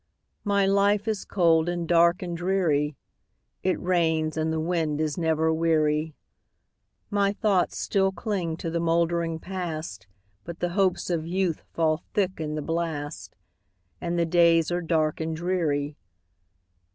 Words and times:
My 0.43 0.65
life 0.65 1.07
is 1.07 1.25
cold, 1.25 1.69
and 1.69 1.87
dark, 1.87 2.23
and 2.23 2.35
dreary; 2.35 2.95
It 3.61 3.79
rains, 3.79 4.35
and 4.35 4.51
the 4.51 4.59
wind 4.59 4.99
is 4.99 5.15
never 5.15 5.53
weary; 5.53 6.15
My 7.11 7.31
thoughts 7.33 7.77
still 7.77 8.11
cling 8.11 8.57
to 8.57 8.71
the 8.71 8.79
moldering 8.79 9.37
Past, 9.37 10.07
But 10.43 10.57
the 10.59 10.69
hopes 10.69 11.11
of 11.11 11.27
youth 11.27 11.61
fall 11.71 12.01
thick 12.15 12.39
in 12.41 12.55
the 12.55 12.63
blast, 12.63 13.35
And 14.01 14.17
the 14.17 14.25
days 14.25 14.71
are 14.71 14.81
dark 14.81 15.21
and 15.21 15.35
dreary. 15.35 15.95